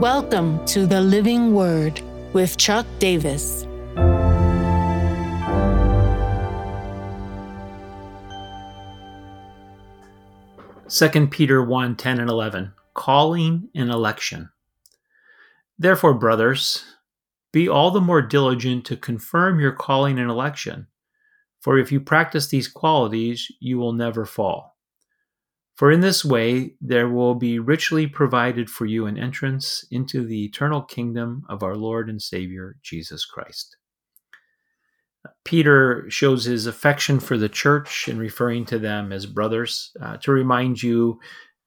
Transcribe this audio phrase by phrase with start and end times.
[0.00, 2.00] Welcome to the Living Word
[2.32, 3.66] with Chuck Davis.
[10.88, 14.48] Second Peter 1 10 and 11, calling and election.
[15.78, 16.82] Therefore, brothers,
[17.52, 20.86] be all the more diligent to confirm your calling and election,
[21.60, 24.69] for if you practice these qualities, you will never fall.
[25.80, 30.44] For in this way there will be richly provided for you an entrance into the
[30.44, 33.78] eternal kingdom of our Lord and Savior, Jesus Christ.
[35.42, 40.32] Peter shows his affection for the church in referring to them as brothers uh, to
[40.32, 41.18] remind you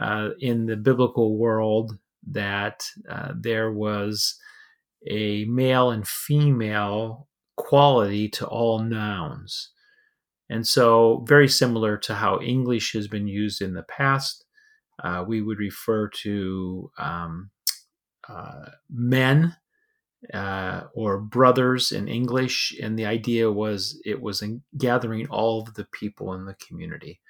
[0.00, 1.98] uh, in the biblical world
[2.28, 4.40] that uh, there was
[5.06, 9.68] a male and female quality to all nouns.
[10.50, 14.44] And so, very similar to how English has been used in the past,
[15.02, 17.50] uh, we would refer to um,
[18.28, 19.56] uh, men
[20.32, 22.74] uh, or brothers in English.
[22.82, 24.42] And the idea was it was
[24.76, 27.20] gathering all of the people in the community.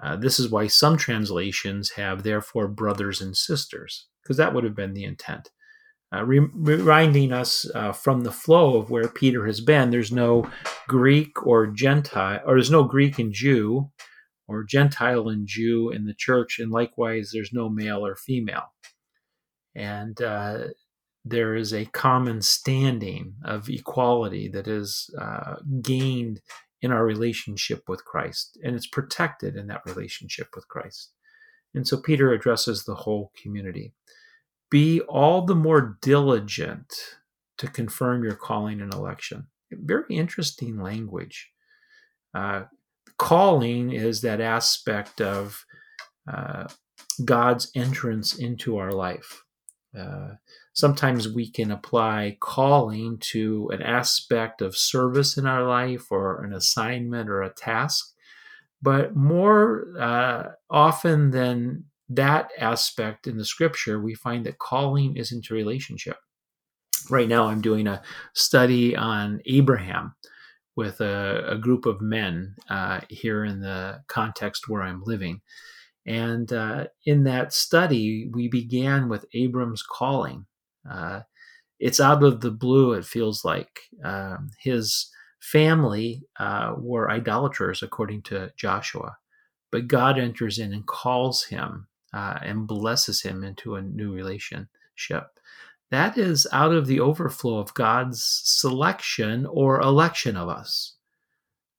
[0.00, 4.76] Uh, this is why some translations have, therefore, brothers and sisters, because that would have
[4.76, 5.50] been the intent
[6.14, 9.90] uh, reminding us uh, from the flow of where Peter has been.
[9.90, 10.50] There's no
[10.88, 13.90] Greek or Gentile, or there's no Greek and Jew,
[14.46, 18.72] or Gentile and Jew in the church, and likewise, there's no male or female.
[19.74, 20.68] And uh,
[21.24, 26.40] there is a common standing of equality that is uh, gained
[26.80, 31.12] in our relationship with Christ, and it's protected in that relationship with Christ.
[31.74, 33.92] And so Peter addresses the whole community
[34.70, 36.92] be all the more diligent
[37.58, 39.46] to confirm your calling and election.
[39.70, 41.50] Very interesting language.
[42.34, 42.64] Uh,
[43.16, 45.64] calling is that aspect of
[46.30, 46.68] uh,
[47.24, 49.44] God's entrance into our life.
[49.98, 50.34] Uh,
[50.72, 56.52] sometimes we can apply calling to an aspect of service in our life or an
[56.52, 58.14] assignment or a task.
[58.80, 65.32] But more uh, often than that aspect in the scripture, we find that calling is
[65.32, 66.16] into relationship.
[67.10, 68.02] Right now, I'm doing a
[68.34, 70.14] study on Abraham
[70.76, 75.40] with a, a group of men uh, here in the context where I'm living.
[76.06, 80.46] And uh, in that study, we began with Abram's calling.
[80.90, 81.20] Uh,
[81.78, 83.80] it's out of the blue, it feels like.
[84.02, 89.16] Um, his family uh, were idolaters, according to Joshua.
[89.70, 95.28] But God enters in and calls him uh, and blesses him into a new relationship.
[95.90, 100.96] That is out of the overflow of God's selection or election of us.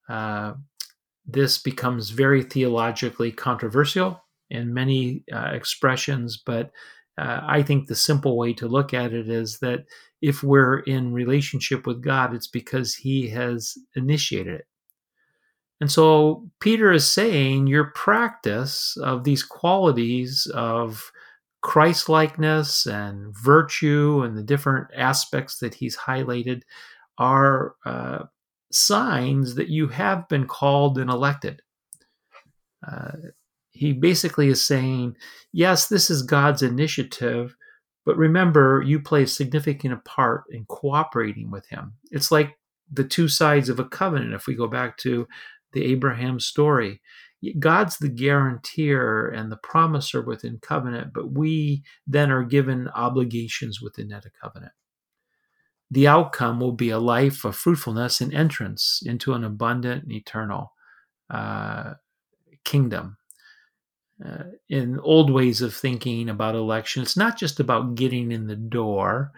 [0.08, 0.54] Uh,
[1.26, 6.72] this becomes very theologically controversial in many uh, expressions, but
[7.20, 9.86] uh, I think the simple way to look at it is that
[10.22, 14.66] if we're in relationship with God, it's because He has initiated it.
[15.82, 21.12] And so Peter is saying your practice of these qualities of
[21.62, 26.64] Christ likeness and virtue and the different aspects that he's highlighted
[27.18, 28.24] are uh,
[28.72, 31.62] signs that you have been called and elected.
[32.86, 33.12] Uh,
[33.72, 35.16] he basically is saying,
[35.52, 37.56] yes, this is God's initiative,
[38.06, 41.94] but remember, you play a significant part in cooperating with him.
[42.12, 42.58] It's like
[42.92, 44.34] the two sides of a covenant.
[44.34, 45.28] If we go back to
[45.74, 47.02] the Abraham story.
[47.58, 54.10] God's the guarantor and the promiser within covenant, but we then are given obligations within
[54.10, 54.74] that covenant.
[55.92, 60.74] The outcome will be a life of fruitfulness and entrance into an abundant and eternal
[61.30, 61.94] uh,
[62.64, 63.18] kingdom.
[64.24, 68.56] Uh, in old ways of thinking about election, it's not just about getting in the
[68.56, 69.32] door,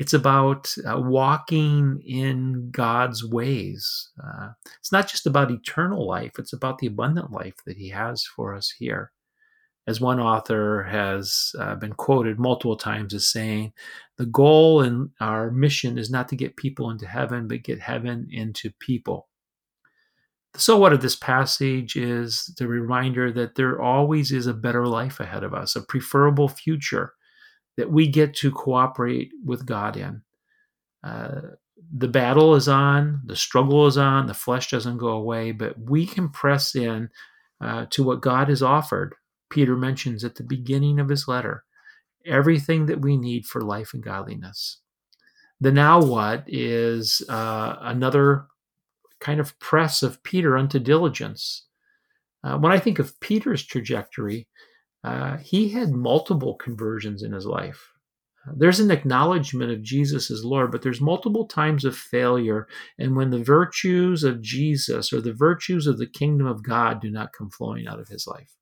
[0.00, 4.08] it's about uh, walking in God's ways.
[4.18, 8.24] Uh, it's not just about eternal life, it's about the abundant life that He has
[8.24, 9.12] for us here.
[9.86, 13.74] As one author has uh, been quoted multiple times as saying,
[14.16, 18.26] the goal in our mission is not to get people into heaven, but get heaven
[18.30, 19.28] into people.
[20.56, 25.20] So, what of this passage is the reminder that there always is a better life
[25.20, 27.12] ahead of us, a preferable future
[27.76, 30.22] that we get to cooperate with God in.
[31.02, 31.40] Uh,
[31.96, 36.06] the battle is on, the struggle is on, the flesh doesn't go away, but we
[36.06, 37.08] can press in
[37.60, 39.14] uh, to what God has offered.
[39.50, 41.64] Peter mentions at the beginning of his letter
[42.26, 44.78] everything that we need for life and godliness.
[45.60, 48.46] The now what is uh, another
[49.20, 51.66] kind of press of Peter unto diligence.
[52.42, 54.48] Uh, when I think of Peter's trajectory,
[55.02, 57.92] uh, he had multiple conversions in his life.
[58.56, 62.66] There's an acknowledgement of Jesus as Lord, but there's multiple times of failure.
[62.98, 67.10] And when the virtues of Jesus or the virtues of the kingdom of God do
[67.10, 68.56] not come flowing out of his life.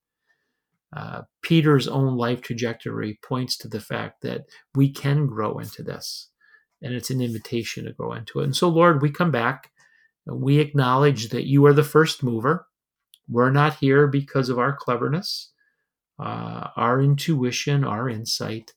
[0.95, 6.29] Uh, Peter's own life trajectory points to the fact that we can grow into this,
[6.81, 8.45] and it's an invitation to grow into it.
[8.45, 9.71] And so, Lord, we come back.
[10.25, 12.67] We acknowledge that you are the first mover.
[13.27, 15.51] We're not here because of our cleverness,
[16.19, 18.73] uh, our intuition, our insight.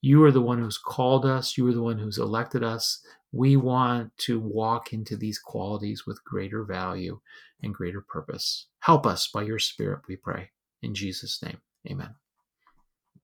[0.00, 1.58] You are the one who's called us.
[1.58, 3.00] You are the one who's elected us.
[3.32, 7.20] We want to walk into these qualities with greater value
[7.62, 8.66] and greater purpose.
[8.80, 10.50] Help us by your Spirit, we pray.
[10.82, 11.58] In Jesus' name,
[11.90, 12.14] amen.